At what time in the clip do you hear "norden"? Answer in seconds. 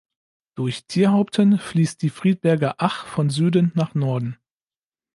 3.93-4.35